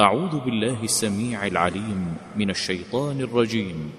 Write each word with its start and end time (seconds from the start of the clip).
أعوذ 0.00 0.40
بالله 0.44 0.76
السميع 0.82 1.46
العليم 1.46 2.16
من 2.36 2.50
الشيطان 2.50 3.20
الرجيم. 3.20 3.92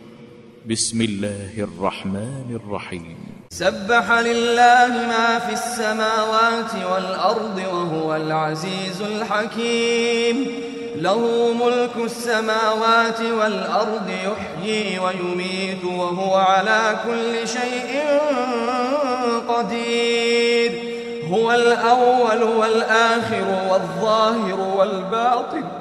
بسم 0.69 1.01
الله 1.01 1.51
الرحمن 1.57 2.59
الرحيم. 2.65 3.17
سبح 3.49 4.11
لله 4.11 4.87
ما 4.87 5.39
في 5.39 5.53
السماوات 5.53 6.73
والأرض 6.91 7.57
وهو 7.73 8.15
العزيز 8.15 9.01
الحكيم. 9.01 10.47
له 10.95 11.53
ملك 11.53 11.95
السماوات 12.05 13.21
والأرض 13.21 14.09
يحيي 14.09 14.99
ويميت 14.99 15.83
وهو 15.85 16.35
على 16.35 16.99
كل 17.05 17.47
شيء 17.47 17.91
قدير. 19.47 20.71
هو 21.29 21.51
الأول 21.51 22.43
والآخر 22.43 23.45
والظاهر 23.71 24.59
والباطن. 24.59 25.80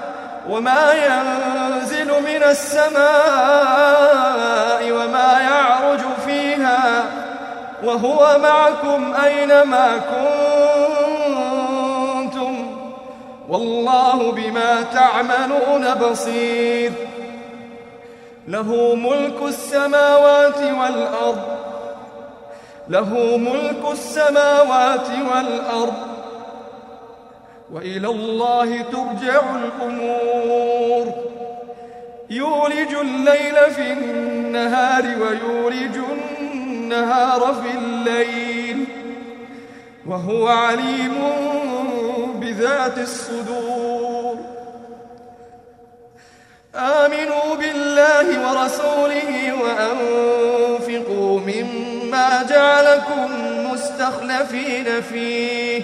وما 0.49 0.93
ينزل 0.93 2.07
من 2.07 2.43
السماء 2.43 2.91
وما 4.91 5.39
يعرج 5.39 5.99
فيها 6.25 7.03
وهو 7.83 8.37
معكم 8.43 9.13
أينما 9.25 10.01
كنتم 12.27 12.77
والله 13.49 14.31
بما 14.31 14.81
تعملون 14.81 15.93
بصير 15.93 16.91
له 18.47 18.95
ملك 18.95 19.41
السماوات 19.41 20.57
والأرض 20.57 21.57
له 22.89 23.37
ملك 23.37 23.91
السماوات 23.91 25.07
والأرض 25.09 26.10
وإلى 27.73 28.07
الله 28.07 28.81
ترجع 28.81 29.41
الأمور. 29.55 31.13
يولج 32.29 32.93
الليل 33.01 33.55
في 33.75 33.93
النهار 33.93 35.03
ويولج 35.03 35.97
النهار 36.11 37.39
في 37.63 37.77
الليل. 37.77 38.85
وهو 40.07 40.47
عليم 40.47 41.13
بذات 42.35 42.97
الصدور. 42.97 44.37
آمنوا 46.75 47.55
بالله 47.55 48.51
ورسوله 48.51 49.53
وأنفقوا 49.61 51.39
مما 51.39 52.43
جعلكم 52.49 53.29
مستخلفين 53.71 55.01
فيه. 55.01 55.83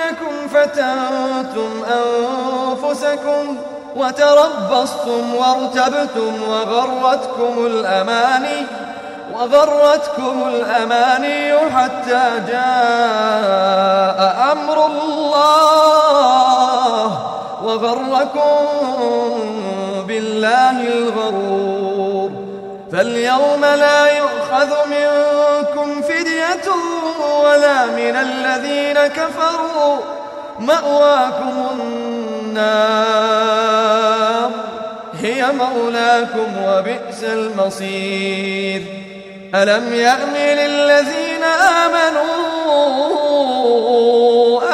ولكنكم 0.00 0.48
فتنتم 0.48 1.70
أنفسكم 1.84 3.56
وتربصتم 3.96 5.34
وارتبتم 5.34 6.42
وغرتكم 6.48 7.66
الأماني 7.66 8.66
وغرتكم 9.34 10.48
الأماني 10.48 11.70
حتى 11.70 12.30
جاء 12.48 14.18
أمر 14.52 14.86
الله 14.86 15.98
وغركم 17.64 18.56
بالله 20.06 20.80
الغرور 20.80 22.30
فاليوم 22.92 23.60
لا 23.60 24.06
يؤخذ 24.18 24.70
منكم 24.90 26.02
فدية 26.02 26.19
ولا 27.42 27.86
من 27.86 28.16
الذين 28.16 29.06
كفروا 29.06 29.96
مأواكم 30.58 31.80
النار. 31.80 33.30
هي 35.20 35.44
مولاكم 35.52 36.48
وبئس 36.64 37.24
المصير. 37.24 38.82
ألم 39.54 39.94
يأن 39.94 40.34
للذين 40.34 41.44
آمنوا 41.84 42.20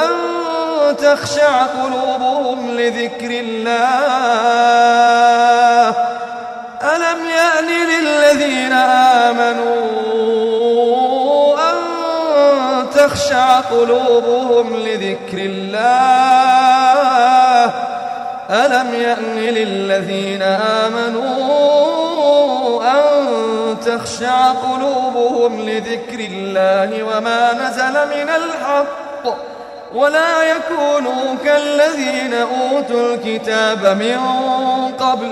أن 0.05 0.11
تخشع 0.97 1.63
قلوبهم 1.63 2.71
لذكر 2.71 3.31
الله؟ 3.31 3.77
ألم 6.83 7.27
يأن 7.27 7.69
للذين 7.89 8.73
آمنوا 8.73 10.36
تخشع 13.07 13.61
قلوبهم 13.61 14.77
لذكر 14.77 15.39
الله. 15.39 16.67
ألم 18.51 18.95
يأن 18.95 19.37
للذين 19.37 20.43
آمنوا 20.43 21.27
أن 22.83 23.27
تخشع 23.87 24.53
قلوبهم 24.53 25.61
لذكر 25.61 26.19
الله 26.19 27.03
وما 27.03 27.53
نزل 27.53 27.93
من 27.93 28.29
الحق 28.29 29.37
ولا 29.95 30.43
يكونوا 30.43 31.37
كالذين 31.45 32.35
أوتوا 32.35 33.15
الكتاب 33.15 33.87
من 33.87 34.19
قبل 34.99 35.31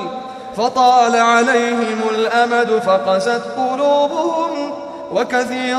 فطال 0.57 1.17
عليهم 1.17 2.01
الأمد 2.11 2.83
فقست 2.87 3.43
قلوبهم 3.57 4.73
وكثير 5.13 5.79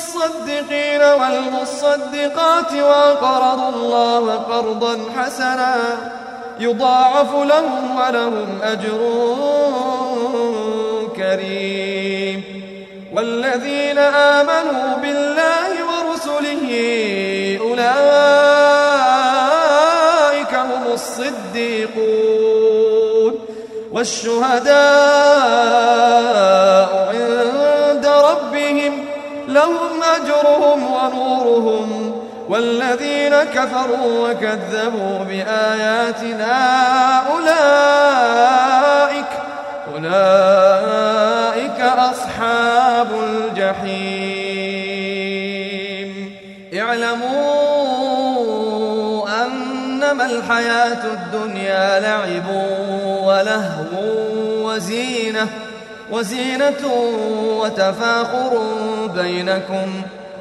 المصدقين 0.00 1.02
والمصدقات 1.02 2.72
وقرضوا 2.72 3.68
الله 3.68 4.34
قرضا 4.34 4.98
حسنا 5.16 5.76
يضاعف 6.60 7.34
لهم 7.34 7.96
ولهم 8.00 8.58
أجر 8.62 9.00
كريم. 11.16 12.44
والذين 13.16 13.98
آمنوا 13.98 14.96
بالله 15.02 15.70
ورسله 15.90 16.70
أولئك 17.60 17.90
هم 20.54 20.92
الصديقون. 20.92 22.20
والشهداء 23.92 24.70
ونورهم 31.14 32.12
والذين 32.48 33.34
كفروا 33.54 34.28
وكذبوا 34.28 35.18
بآياتنا 35.28 36.56
أولئك 37.32 39.26
أولئك 39.94 41.80
أصحاب 41.80 43.08
الجحيم. 43.22 44.60
اعلموا 46.78 47.68
أنما 49.44 50.24
الحياة 50.26 51.04
الدنيا 51.04 52.00
لعب 52.00 52.48
ولهو 53.24 53.94
وزينة 54.66 55.48
وزينة 56.12 56.82
وتفاخر 57.42 58.62
بينكم 59.14 60.02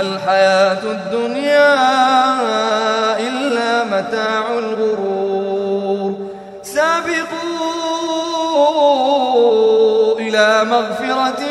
الحياة 0.00 0.82
الدنيا 0.82 1.74
إلا 3.18 3.84
متاع 3.84 4.44
الغرور. 4.58 6.14
سابقوا 6.62 7.38
إلى 10.18 10.64
مغفرة 10.64 11.42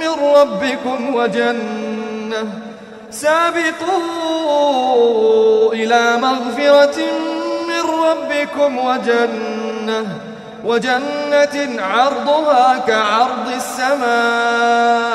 من 0.00 0.12
ربكم 0.34 1.14
وجنة. 1.14 2.48
سابقوا 3.10 4.12
إلى 5.72 6.16
مغفرة 6.16 6.98
من 7.68 7.82
ربكم 8.04 8.78
وجنة. 8.78 10.06
وجنة 10.64 11.82
عرضها 11.82 12.78
كعرض 12.86 13.48
السماء. 13.56 15.14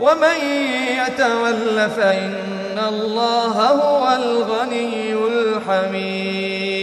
ومن 0.00 0.38
يتول 1.06 1.90
فإن 1.90 2.78
الله 2.88 3.52
هو 3.52 4.16
الغني 4.16 5.12
الحميد. 5.12 6.78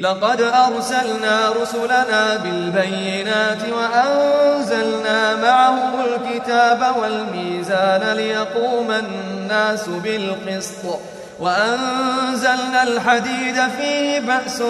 لقد 0.00 0.40
أرسلنا 0.40 1.52
رسلنا 1.62 2.36
بالبينات 2.36 3.58
وأنزلنا 3.72 5.36
معهم 5.36 5.92
الكتاب 6.00 6.96
والميزان 7.02 8.12
ليقوم 8.16 8.90
الناس 8.90 9.88
بالقسط. 9.88 10.84
وأنزلنا 11.40 12.82
الحديد 12.82 13.68
فيه 13.78 14.20
بأس 14.20 14.62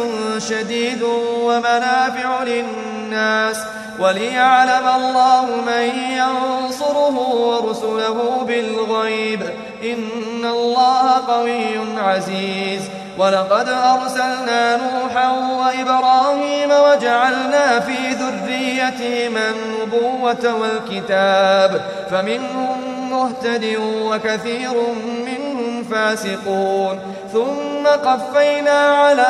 شديد 0.48 1.02
ومنافع 1.42 2.42
للناس. 2.42 3.56
وليعلم 4.00 4.88
الله 4.96 5.44
من 5.66 5.90
ينصره 6.10 7.18
ورسله 7.18 8.44
بالغيب. 8.46 9.42
إن 9.82 10.44
الله 10.44 11.26
قوي 11.28 11.98
عزيز. 11.98 12.80
ولقد 13.18 13.68
أرسلنا 13.68 14.76
نوحا 14.76 15.30
وإبراهيم 15.30 16.70
وجعلنا 16.70 17.80
في 17.80 17.96
ذريتهما 18.12 19.50
النبوة 19.50 20.54
والكتاب. 20.54 21.82
فمنهم 22.10 23.10
مهتد 23.10 23.76
وكثير 23.80 24.72
منهم 25.26 25.84
فاسقون. 25.84 27.00
ثم 27.32 27.86
قفينا 27.86 28.70
على 28.70 29.26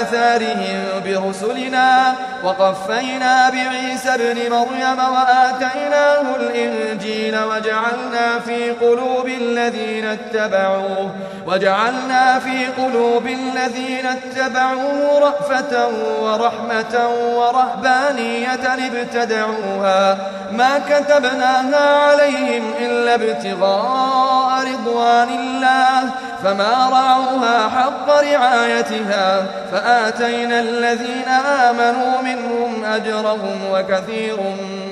آثارهم 0.00 0.84
برسلنا 1.04 2.14
وقفينا 2.44 3.50
بعيسى 3.50 4.08
ابن 4.14 4.50
مريم 4.50 4.98
وآتيناه 4.98 6.36
الإنجيل 6.36 7.38
وجعلنا 7.38 8.38
في 8.46 8.70
قلوب 8.70 9.26
الذين 9.26 10.04
اتبعوه 10.04 11.10
وجعلنا 11.46 12.38
في 12.38 12.66
قلوب 12.66 13.26
الذين 13.26 14.06
اتبعوه 14.06 15.18
رأفة 15.18 15.88
ورحمة 16.20 17.08
ورهبانية 17.36 18.54
ابتدعوها 18.54 20.18
ما 20.56 20.78
كتبناها 20.78 22.10
عليهم 22.10 22.62
إلا 22.80 23.14
ابتغاء 23.14 24.64
رضوان 24.72 25.28
الله 25.28 26.10
فما 26.42 26.88
رعوها 26.92 27.68
حق 27.68 28.10
رعايتها 28.10 29.46
فآتينا 29.72 30.60
الذين 30.60 31.28
آمنوا 31.28 32.22
منهم 32.22 32.84
أجرهم 32.84 33.58
وكثير 33.72 34.36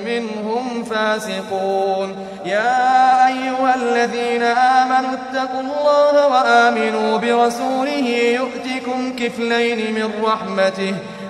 منهم 0.05 0.83
فاسقون. 0.83 2.27
يا 2.45 3.27
أيها 3.27 3.75
الذين 3.75 4.43
آمنوا 4.43 5.09
اتقوا 5.13 5.61
الله 5.61 6.27
وآمنوا 6.27 7.17
برسوله 7.17 8.07
يؤتكم 8.39 9.15
كفلين 9.15 9.93
من 9.93 10.23
رحمته 10.23 10.95